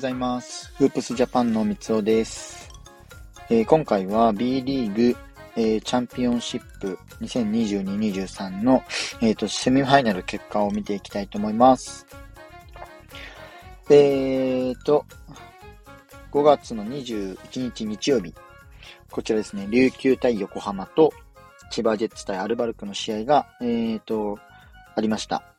[0.00, 0.72] ございます。
[0.78, 2.70] フープスジャパンの三尾です。
[3.50, 5.14] えー、今回は B リーグ、
[5.56, 8.82] えー、チャンピオンシップ2022-23の、
[9.20, 12.06] えーと、セミファイナル結果を見ていきたいと思います。
[13.90, 15.04] えーと、
[16.32, 18.34] 5月の21日日曜日、
[19.10, 21.12] こちらですね、琉球対横浜と
[21.70, 24.38] 千葉ジェッツ対アルバルクの試合が、えーと、
[24.96, 25.49] ありました。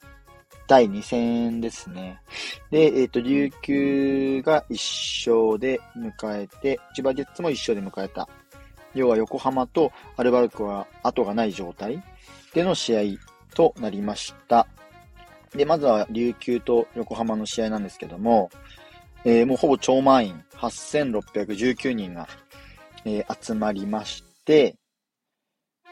[0.71, 2.21] 第2戦ですね。
[2.69, 8.29] で、えっ、ー、と、琉球が1勝で迎えて、千葉ジェッツも1勝で迎えた。
[8.93, 12.01] 要は横浜とアルバルクは後がない状態
[12.53, 13.01] での試合
[13.53, 14.65] となりました。
[15.53, 18.49] で、まずは琉球と横浜の試合なんですけども、
[19.25, 22.29] えー、もうほぼ超満員、8619人が、
[23.03, 24.77] えー、集まりまして、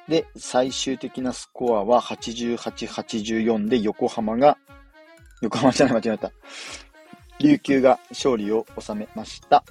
[0.09, 4.57] で、最終的なスコアは88、84で横浜が、
[5.41, 6.31] 横浜じゃない、間違えた。
[7.39, 9.63] 琉球が勝利を収めました。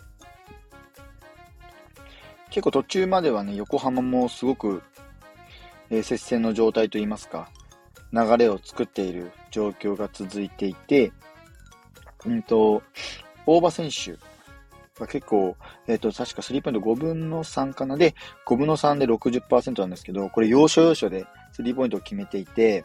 [2.51, 4.83] 結構途中まではね、横浜もすごく、
[5.91, 7.51] えー、接戦の状態といいますか、
[8.13, 11.13] 流れを作っている状況が続いていて、
[12.25, 12.81] うんと、
[13.45, 14.17] 大場選手
[15.07, 17.97] 結構、えっ、ー、と、確かスリーポイント5分の3かな。
[17.97, 18.15] で、
[18.47, 22.85] 5分の3で60%なんですけど、これ要所要所でスリーポイントを決めていて、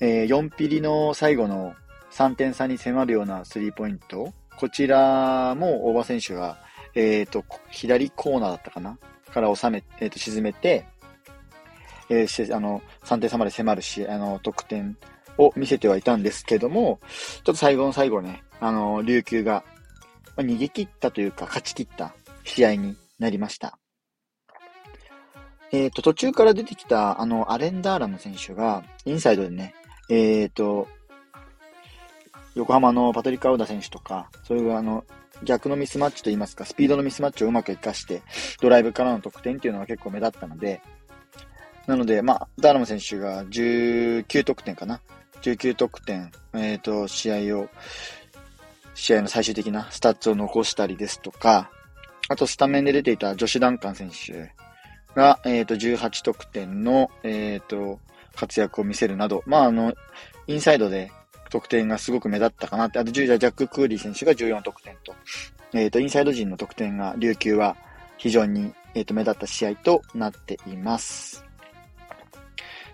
[0.00, 1.74] えー、4ピリの最後の
[2.12, 6.58] 3点差に迫るようなスリーポイント、こちらも大場選手が、
[6.94, 8.98] えっ、ー、と、左コーナーだったかな。
[9.32, 10.86] から収め、えっ、と、沈めて、
[12.08, 14.96] えー、あの、3点差まで迫るし、あの、得点
[15.36, 17.00] を見せてはいたんですけども、
[17.44, 19.64] ちょっと最後の最後ね、あの、琉球が
[20.38, 23.76] まあ、逃げ切ったというか勝ち切った試合になりました。
[25.72, 29.74] えっ、ー、と、途中から出てきた、あの、アレンダーラム選手が、インサイドでね、
[30.08, 30.86] えっ、ー、と、
[32.54, 35.04] 横浜のパトリック・アウダ選手とか、そういうあの、
[35.42, 38.22] 逆のミスマッチといいますか、スピードのミスマッチをうまく活かして、
[38.62, 40.80] ドライブからの得点っていうのが結構目立ったので、
[41.88, 45.00] なので、まあ、ダーラム選手が19得点かな。
[45.42, 47.68] 19得点、えっ、ー、と、試合を
[48.98, 51.70] 試合の最終的なスタッツを残したりですとか、
[52.28, 54.52] あとスタメンで出ていたジョシュ・ダンカン選手
[55.14, 58.00] が、えっ、ー、と、18得点の、えっ、ー、と、
[58.34, 59.94] 活躍を見せるなど、まあ、あの、
[60.48, 61.12] インサイドで
[61.48, 65.14] 得点がすごく目立ったかなって、あと、ジャック・クーリー選手が14得点と、
[65.74, 67.76] えっ、ー、と、インサイド陣の得点が琉球は
[68.16, 71.44] 非常に、えっ、と、目立った試合となっています。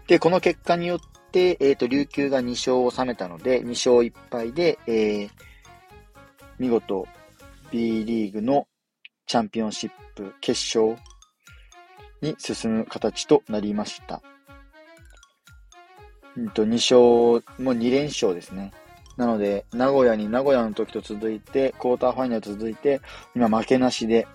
[0.06, 0.98] で、この結果によっ
[1.32, 5.30] て、えっ、と、琉球が2勝を収めたので、2勝1敗で、えー、
[6.58, 7.06] 見事
[7.70, 8.66] B リーグの
[9.26, 10.96] チャンピオンシップ決勝
[12.22, 14.22] に進む形となりました。
[16.36, 18.72] うんと、2勝、もう2連勝ですね。
[19.16, 23.00] なので、名古屋に名古屋の時と続いて、クォーターファイナル続いて、
[23.36, 24.26] 今負けなしで、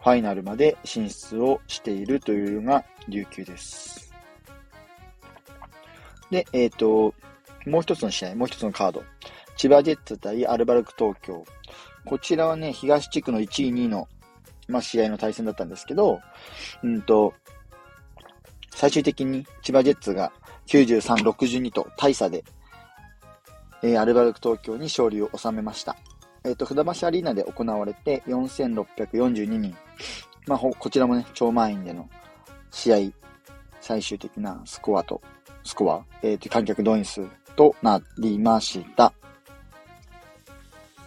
[0.00, 4.12] ファイナルまで進出をしているというのが琉球です。
[6.30, 7.14] で、えっ、ー、と、
[7.66, 9.02] もう一つの試合、もう一つのカード。
[9.56, 11.44] 千葉ジェッツ対アルバルク東京。
[12.04, 14.08] こちらはね、東地区の1位、2位の、
[14.68, 16.20] まあ、試合の対戦だったんですけど、
[16.82, 17.34] うんと、
[18.70, 20.32] 最終的に千葉ジェッツが
[20.66, 22.44] 93、62と大差で、
[23.82, 25.96] えー、アルバルク東京に勝利を収めました。
[26.44, 29.76] えっ、ー、と、船橋アリーナで行われて4642人。
[30.46, 32.08] まあ、こちらもね、超満員での
[32.70, 32.96] 試合、
[33.80, 35.22] 最終的なスコアと、
[35.62, 37.26] スコア、えっ、ー、と、観客動員数
[37.56, 39.12] となりました。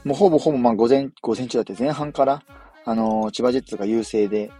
[0.04, 2.44] もうほぼほぼまあ午前、午前中だって前半から、
[2.86, 4.52] あのー、千葉ジェッツが優勢で、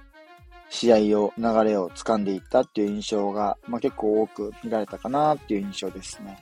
[0.70, 6.38] 試合を、流れを掴んでいったっていう印象が、まあ、結構多く見られたかなっていう印象ですね。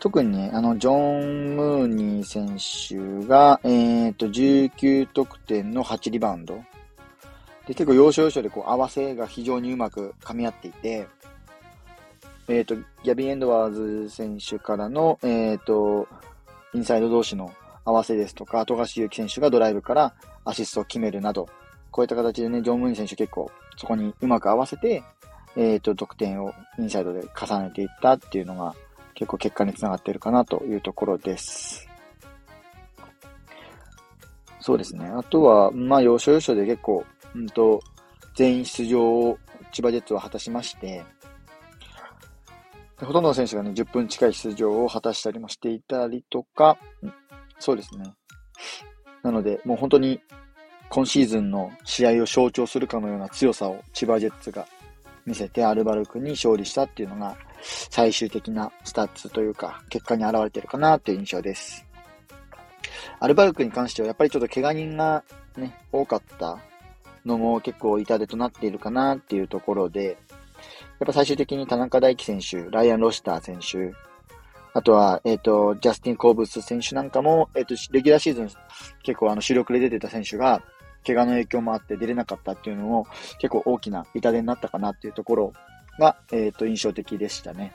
[0.00, 6.56] 特にね、あの、ジョン・ムーニー選手が、えっ、ー、と、19得点の8リバウンド。
[7.68, 11.06] で、結構要所要所でこう合わせが非常にうまく噛み合っていて、
[12.48, 16.08] えっ、ー、と、ギャビン・エンドワーズ選手からの、えっ、ー、と、
[16.74, 17.52] インサイド同士の
[17.84, 20.14] 合わせですとか、富樫勇樹選手がドライブから
[20.44, 21.48] アシストを決めるなど、
[21.90, 25.02] こういった形でね、ジョン・ムーン選手結構そこにうまく合わせて、
[25.56, 28.74] えっ、ー、と、得点をインサイドで重ねていったっていうのが
[29.14, 31.88] 結構結果につながっているかなというところです。
[34.60, 35.06] そうですね。
[35.06, 37.04] あとは、まあ、要所要所で結構、
[37.34, 37.82] うんと、
[38.34, 39.38] 全員出場を
[39.72, 41.02] 千葉ジェッツは果たしまして、
[43.04, 46.78] ほとんどの選手がね、10分近い出場を果たしたりもしていたりとか、
[47.58, 48.12] そうですね。
[49.22, 50.20] なので、もう本当に
[50.88, 54.66] 今シーズンの試合を象徴するかのような強さを千葉ジェッツが
[55.24, 61.86] 見せてアルバルクに勝利したっていうのが最終的なスタッツというか結果に現れてるかなという印象です。
[63.20, 65.24] アルバルクに関してはやっぱりちょっと怪我人が
[65.56, 66.58] ね、多かった
[67.24, 70.18] のも結構痛手となっているかなっていうところで、
[71.00, 73.94] やっぱ最終的に田中大輝選手、ライアン・ロシター選手、
[74.74, 78.50] あとは、えっ、ー、と、ジャスティン・コーブス選手なんかも、えっ、ー、と、レギュラーシーズン
[79.02, 80.62] 結構あの主力で出てた選手が、
[81.06, 83.08] 怪我の影響もあって出れなかったっていうのも
[83.40, 85.52] 結構大きな痛手になったかなっていうところ
[85.98, 87.72] が、えっ、ー、と、印象的でしたね。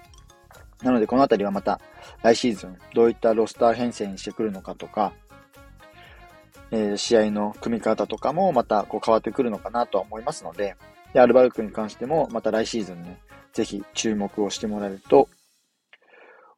[0.82, 1.80] なので、このあたりはまた
[2.24, 5.14] 来シーズンどういったロスター編成にしてくるのかとか、
[6.72, 10.76] えー、試合の組み方とかもまたこう変わってくるのかなとは思いますので、
[11.14, 13.20] で、アルバルクに関してもまた来シーズンね、
[13.54, 15.30] ぜひ注目をしてもらえると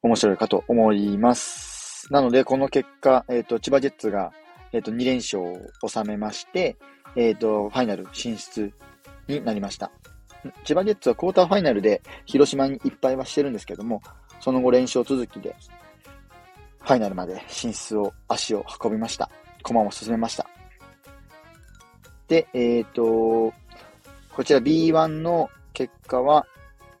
[0.02, 2.10] 面白いかと思います。
[2.10, 4.32] なので、この結果、えっ、ー、と、千葉ジェッツが、
[4.72, 6.78] えっ、ー、と、2連勝を収めまして、
[7.16, 8.72] えっ、ー、と、ファイナル進出
[9.28, 9.90] になりました。
[10.64, 14.00] 千葉ジェッツはクォーターファイナルで広島にいっぱいはしてるんですけども、
[14.40, 15.54] その後連勝続きで、
[16.80, 19.30] ファイナルまで進出を、足を運びました。
[19.62, 20.46] 駒を進めました。
[22.26, 23.52] で、えっ、と、
[24.34, 26.46] こちら B1 の結果は、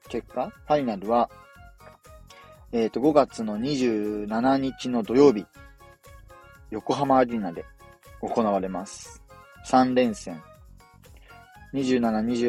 [0.08, 0.48] 結果？
[0.48, 1.30] ファイナルは、
[2.72, 5.46] えっ、ー、と、5月の27日の土曜日、
[6.70, 7.64] 横浜アリーナで
[8.20, 9.22] 行われます。
[9.66, 10.42] 3連戦。
[11.72, 12.00] 27、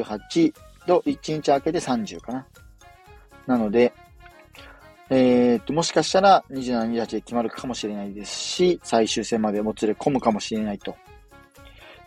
[0.07, 0.53] 28
[0.87, 2.47] と1日明けて30かな。
[3.45, 3.93] なので、
[5.09, 10.95] えっ、ー、と、もしかしたら27、28で決まるかもしれないですし、最終戦までもつれ込むかもしれないと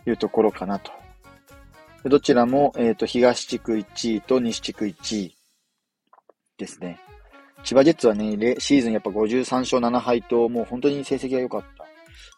[0.07, 1.04] いうところかなと。
[2.05, 5.37] どちらも、えっ、ー、と、東地区1位と西地区1位
[6.59, 7.01] ですね。
[7.63, 11.87] 千葉ジェッツはね、シーズンやっぱ53勝7敗と、もう本当に成績が良かった。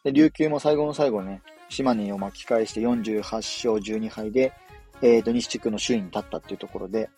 [0.04, 4.52] で、琉球も最後の最後ね、島根を巻き返して48勝12敗で、
[5.02, 7.10] えっ、ー、と、西地区の首位に立ったっていうところで、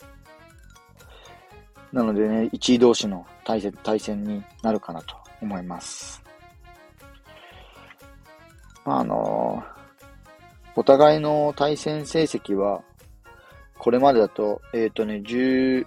[1.93, 6.23] なのでね、1位同士の対戦対戦になるかなと思います。
[8.85, 9.38] あのー、
[10.79, 12.85] お互いの対戦成績は、
[13.81, 15.87] これまでだと、えっ、ー、とね、10、ん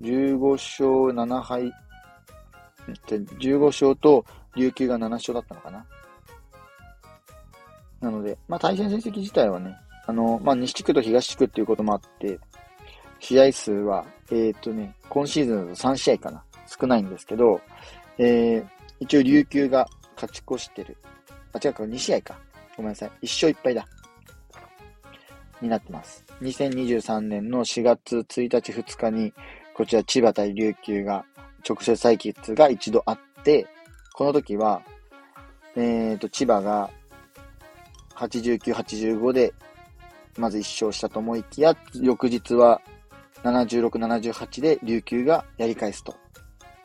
[0.00, 1.72] ?15 勝7敗。
[2.86, 4.24] 15勝と
[4.54, 5.84] 琉球が7勝だったのかな。
[8.00, 9.74] なので、まあ対戦成績自体はね、
[10.06, 12.38] あの、まあ西地区と東地区っていうこともあって、
[13.18, 16.44] 試合数は、えっ、ー、とね、今シーズンだと3試合かな。
[16.68, 17.60] 少ないんですけど、
[18.18, 18.66] えー、
[19.00, 20.96] 一応琉球が勝ち越してる。
[21.52, 22.38] あ、違うか、2試合か。
[22.76, 23.10] ごめんなさい。
[23.22, 23.86] 1勝1敗だ。
[25.60, 26.24] になってます。
[26.42, 29.32] 2023年の4月1日2日に、
[29.74, 31.24] こちら千葉対琉球が
[31.68, 33.66] 直接対決が一度あって、
[34.14, 34.82] この時は、
[35.76, 36.90] えっ、ー、と、千葉が
[38.14, 39.52] 89、85で、
[40.38, 42.80] まず1勝したと思いきや、翌日は
[43.42, 46.16] 76、78で琉球がやり返すと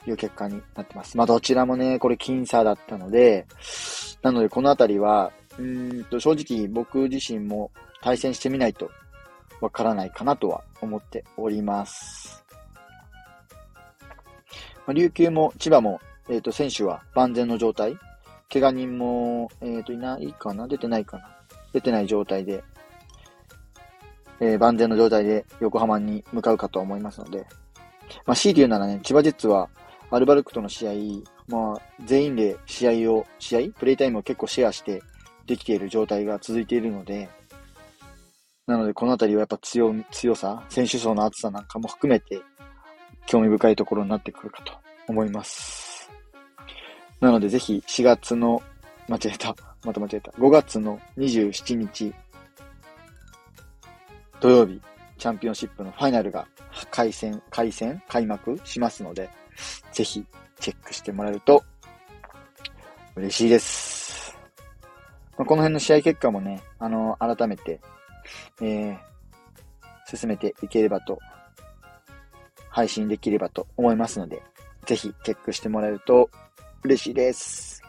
[0.08, 1.18] いう結果になってます。
[1.18, 3.46] まあ、どちらもね、これ僅差だったので、
[4.22, 7.72] なのでこのあたりは、うんと、正直僕自身も
[8.02, 8.90] 対戦してみないと
[9.62, 12.44] わからないかなとは思っております。
[14.86, 16.00] まあ、琉球も千葉も、
[16.30, 17.96] え、ー、と、選手は万全の状態。
[18.52, 21.30] 怪我人も、え、ー、と、いないかな出てないかな
[21.72, 22.64] 出てない状態で、
[24.40, 27.46] えー、万全の状態で横浜に向かうかと思いますので、
[28.26, 29.70] まあ、強いて言うならね、千葉ジェッツは、
[30.10, 30.92] アルバルクとの試合、
[31.48, 35.02] まあ、全員で試合を、試合プレイタイムを結構シェアして
[35.52, 37.30] できている状態が続いているので、
[38.68, 42.42] なので、このあたりはやっぱ強、強さ、選手層の厚さなんかも含めて、
[43.26, 44.74] 興味深いところになってくるかと
[45.10, 46.10] 思います。
[47.20, 48.64] なので、ぜひ4月の、
[49.10, 49.54] 間違えた、
[49.84, 52.14] また間違えた、5月の27日、
[54.40, 54.82] 土曜日、
[55.18, 56.48] チャンピオンシップのファイナルが
[56.92, 59.30] 開戦、開戦、開幕しますので、
[59.92, 60.26] ぜひ
[60.62, 61.62] チェックしてもらえると
[63.18, 63.91] 嬉しいです。
[65.42, 67.82] まあ、この辺の試合結果もね、あの、改めて、
[68.62, 68.98] えー、
[70.06, 71.18] 進めていければと、
[72.70, 74.44] 配信できればと思いますので、
[74.86, 76.30] ぜひチェックしてもらえると
[76.84, 77.82] 嬉しいです。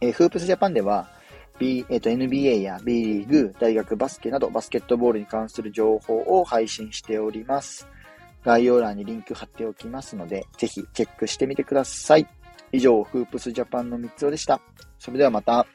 [0.00, 1.10] えー、フープスジャパンでは、
[1.58, 7.88] B、えっ、ー、と、NBA や B リーグ、大学バスケなどバスケットボールに関する情報を配信しております。
[8.44, 12.28] 概要欄にリンク貼っておきますので、ぜひチェックしてみてください。
[12.70, 14.60] 以上、フープスジャパンの3つおでした。
[15.00, 15.66] それではまた。